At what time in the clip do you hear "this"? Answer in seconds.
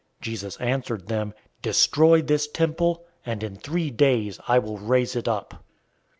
2.23-2.47